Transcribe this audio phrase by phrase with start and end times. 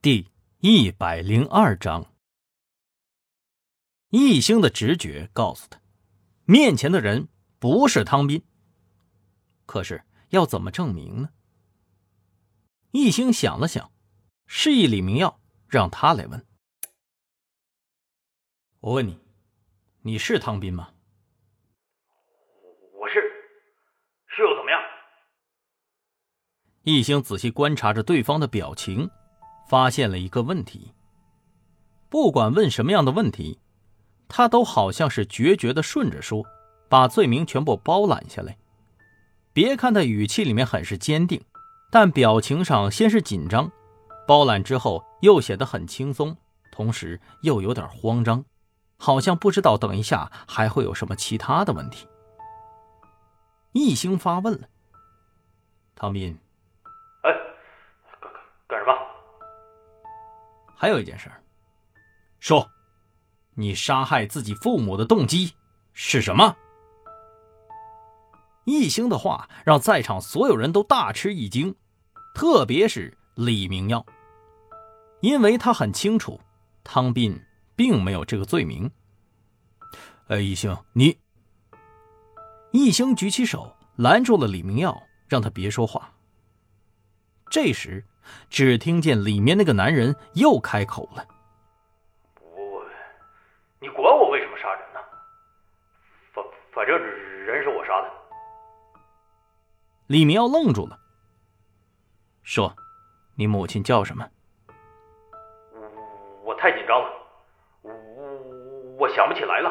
[0.00, 0.30] 第
[0.60, 2.14] 一百零二章，
[4.10, 5.80] 易星的直觉告诉他，
[6.44, 7.26] 面前的人
[7.58, 8.40] 不是汤斌。
[9.66, 11.30] 可是要怎么证明呢？
[12.92, 13.90] 易星想了想，
[14.46, 16.46] 示意李明耀让他来问。
[18.78, 19.18] 我问你，
[20.02, 20.94] 你是汤斌吗？
[22.92, 23.14] 我是，
[24.28, 24.80] 是又怎么样？
[26.84, 29.10] 易星仔细观察着对方的表情。
[29.68, 30.92] 发现了一个问题。
[32.08, 33.58] 不管问什么样的问题，
[34.28, 36.44] 他都好像是决绝的顺着说，
[36.88, 38.56] 把罪名全部包揽下来。
[39.52, 41.42] 别看他语气里面很是坚定，
[41.90, 43.70] 但表情上先是紧张，
[44.26, 46.36] 包揽之后又显得很轻松，
[46.72, 48.44] 同时又有点慌张，
[48.96, 52.06] 好像不知道等一下还会有什么其他的问题。
[53.72, 54.66] 一星发问了
[55.94, 56.38] ：“唐斌。”
[60.80, 61.28] 还有一件事，
[62.38, 62.70] 说，
[63.54, 65.52] 你杀害自己父母的动机
[65.92, 66.54] 是什么？
[68.64, 71.74] 易星的话让在场所有人都大吃一惊，
[72.32, 74.06] 特别是李明耀，
[75.20, 76.40] 因为他很清楚
[76.84, 77.36] 汤斌
[77.74, 78.88] 并没有这个罪名。
[80.28, 81.18] 哎，易星，你……
[82.70, 86.14] 易星举起手拦住了李明耀，让他别说话。
[87.50, 88.04] 这时。
[88.50, 91.26] 只听见里面那个男人又开口了
[92.40, 92.84] ：“我，
[93.80, 95.00] 你管我为什么杀人呢？
[96.32, 98.10] 反反正人是我杀的。”
[100.08, 100.98] 李明耀愣住了，
[102.42, 102.74] 说
[103.36, 104.26] ：“你母亲叫什么？”
[106.42, 107.10] 我我太紧张了，
[107.82, 107.92] 我
[108.98, 109.70] 我想不起来了。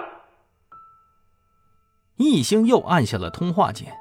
[2.17, 3.91] 易星又按下了通话键，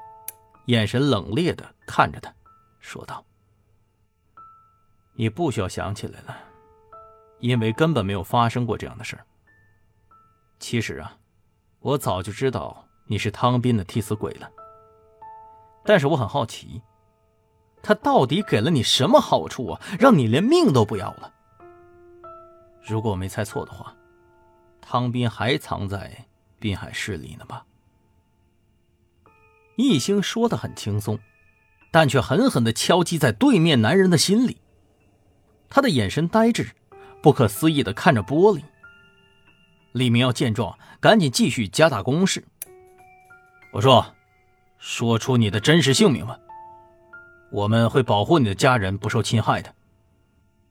[0.67, 2.31] 眼神冷冽的看着他，
[2.79, 3.25] 说道。
[5.19, 6.37] 你不需要想起来了，
[7.39, 9.19] 因为根本没有发生过这样的事
[10.59, 11.17] 其实啊，
[11.79, 14.47] 我早就知道你是汤斌的替死鬼了。
[15.83, 16.83] 但是我很好奇，
[17.81, 21.33] 他到底给了你什么好处啊，让你连命都不要了？
[22.83, 23.95] 如果我没猜错的话，
[24.81, 26.25] 汤斌还藏在
[26.59, 27.65] 滨海市里呢吧？
[29.77, 31.17] 易星说的很轻松，
[31.91, 34.57] 但却狠狠的敲击在对面男人的心里。
[35.69, 36.71] 他的眼神呆滞，
[37.21, 38.63] 不可思议的看着玻璃。
[39.91, 42.43] 李明耀见状，赶紧继续加大攻势。
[43.73, 44.15] 我说
[44.77, 46.39] ：“说出你的真实姓名吧，
[47.51, 49.73] 我们会保护你的家人不受侵害的。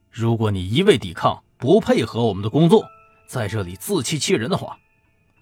[0.09, 2.87] 如果你一味抵抗，不配合我们的工作，
[3.27, 4.79] 在这里自欺欺人的话，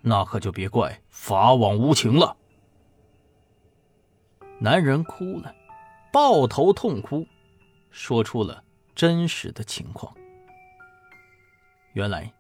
[0.01, 2.35] 那可就别怪法网无情了。”
[4.59, 5.53] 男人哭了，
[6.11, 7.25] 抱头痛哭，
[7.91, 8.64] 说出了。
[8.95, 10.13] 真实的情况。
[11.93, 12.33] 原来，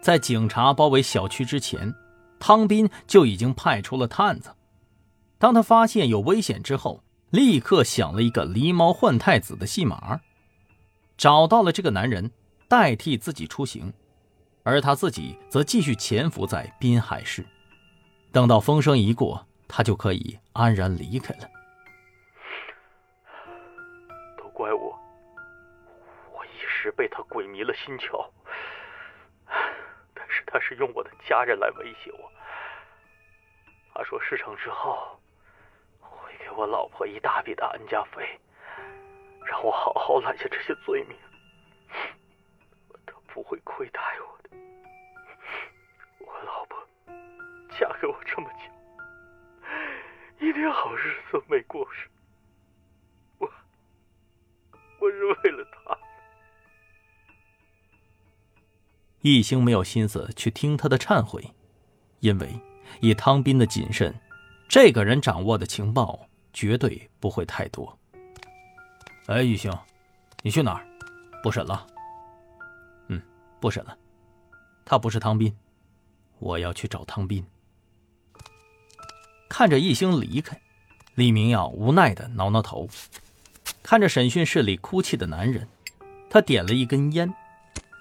[0.00, 1.94] 在警察包围小区之前，
[2.38, 4.54] 汤斌就已经派出了探子。
[5.38, 10.20] 当他发现有危险之后，立刻想了一个狸猫换太子的戏码，
[11.16, 12.30] 找到了这个男人，
[12.68, 13.92] 代替自己出行，
[14.62, 17.44] 而他自己则继续潜伏在滨海市。
[18.32, 21.48] 等到风声一过，他就可以安然离开了。
[26.88, 28.30] 是被他鬼迷了心窍，
[30.14, 32.32] 但是他是用我的家人来威胁我。
[33.92, 35.20] 他说事成之后
[36.00, 38.40] 会给我老婆一大笔的安家费，
[39.44, 41.18] 让我好好揽下这些罪名。
[43.04, 44.56] 他不会亏待我的。
[46.20, 46.88] 我老婆
[47.78, 49.66] 嫁给我这么久，
[50.38, 52.02] 一点好日子没过上。
[53.36, 53.52] 我
[55.00, 55.97] 我是为了他。
[59.28, 61.52] 易星没有心思去听他的忏悔，
[62.20, 62.48] 因为
[63.00, 64.14] 以汤斌的谨慎，
[64.68, 67.98] 这个人掌握的情报绝对不会太多。
[69.26, 69.70] 哎，易兴，
[70.42, 70.86] 你去哪儿？
[71.42, 71.86] 不审了。
[73.08, 73.20] 嗯，
[73.60, 73.94] 不审了。
[74.84, 75.54] 他不是汤斌，
[76.38, 77.44] 我要去找汤斌。
[79.46, 80.58] 看着易星离开，
[81.16, 82.88] 李明耀无奈的挠挠头，
[83.82, 85.68] 看着审讯室里哭泣的男人，
[86.30, 87.34] 他点了一根烟。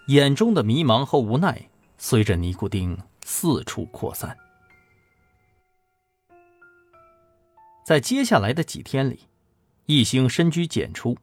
[0.08, 4.38] 眼中的迷茫和无奈随着尼古丁四处扩散。
[7.86, 9.28] 在接下来的几天里，
[9.86, 11.18] 一星深居简出，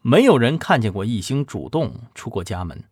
[0.00, 2.84] 没有人看见过一星主动出过家门，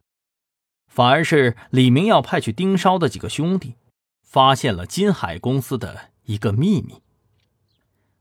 [0.89, 3.77] 反而是李明耀派去盯梢的几个兄弟，
[4.23, 7.01] 发现了金海公司的一个秘密。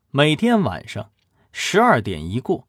[0.09, 1.11] 每天晚上
[1.51, 2.65] 十二点一过，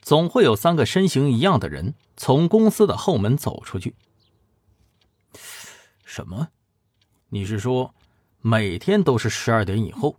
[0.00, 1.92] 总会有三个身形一样的人。
[2.22, 3.94] 从公司的后门走出去。
[6.04, 6.50] 什么？
[7.30, 7.94] 你是说
[8.42, 10.18] 每天都是十二点以后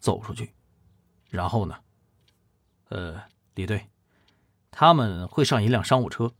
[0.00, 0.52] 走出去？
[1.30, 1.76] 然后呢？
[2.88, 3.22] 呃，
[3.54, 3.86] 李队，
[4.72, 6.32] 他们会上一辆商务车，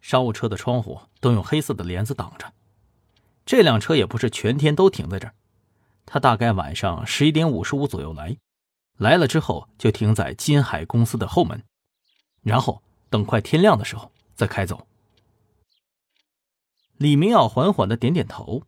[0.00, 2.52] 商务车的窗户都用黑色的帘子挡着。
[3.46, 5.34] 这辆车也不是全天都停在这儿，
[6.04, 8.36] 他大概晚上十一点五十五左右来，
[8.96, 11.62] 来了之后就停在金海公司的后门，
[12.42, 14.86] 然后等快天亮的时候再开走。
[16.96, 18.62] 李明耀缓缓的点点头，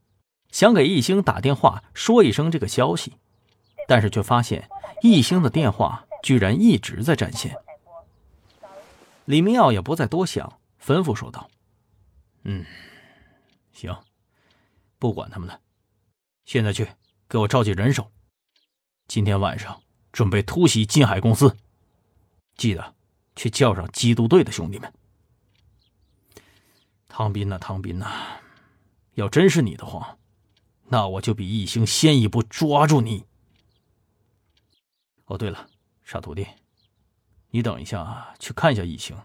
[0.51, 3.15] 想给易星打电话说一声这个消息，
[3.87, 4.69] 但是却发现
[5.03, 6.05] 易星的电话。
[6.23, 7.57] 居然一直在占线。
[9.27, 11.49] 李明耀也不再多想，吩咐说道
[12.43, 12.65] ：“嗯，
[13.73, 13.97] 行，
[14.99, 15.61] 不管他们了，
[16.45, 16.89] 现在去
[17.29, 18.11] 给我召集人手，
[19.07, 19.81] 今天晚上
[20.11, 21.57] 准备突袭金海公司，
[22.57, 22.97] 记得
[23.37, 24.93] 去叫上缉毒队的兄弟们。
[27.08, 28.41] 汤斌呐，汤斌呐，
[29.14, 30.19] 要真是你的话，
[30.88, 33.25] 那我就比易星先一步抓住你。
[35.26, 35.69] 哦，对了。”
[36.05, 36.47] 傻徒弟，
[37.50, 39.17] 你等一下，去看一下易星，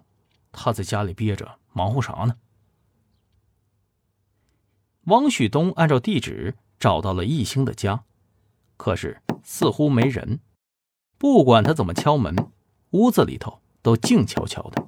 [0.52, 2.38] 他在家里憋着，忙活啥呢？
[5.04, 8.04] 汪旭东按照地址找到了易星的家，
[8.78, 10.40] 可是似乎没人。
[11.20, 12.52] 不管他怎么敲门，
[12.92, 14.88] 屋子里头都静悄悄的，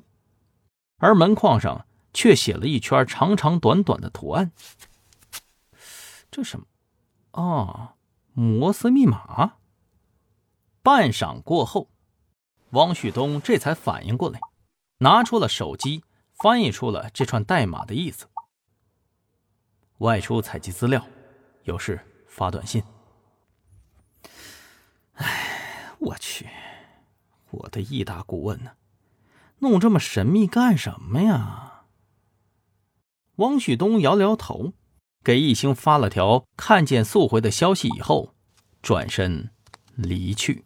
[0.98, 4.52] 而门框上却写了一圈长长短短的图案。
[6.30, 6.66] 这什么？
[7.32, 7.96] 啊，
[8.34, 9.58] 摩斯密码。
[10.82, 11.90] 半晌过后，
[12.72, 14.40] 汪旭东这才反应过来，
[14.98, 18.28] 拿出了手机，翻译出了这串代码的意思：
[20.00, 21.08] 外出采集资料，
[21.64, 22.84] 有事发短信。
[25.14, 26.50] 哎，我去，
[27.52, 28.72] 我的易大顾问呢？
[29.60, 31.63] 弄这么神秘干什么呀？
[33.38, 34.74] 汪旭东摇了摇头，
[35.24, 38.34] 给易星发了条看见速回的消息以后，
[38.82, 39.50] 转身
[39.96, 40.66] 离去。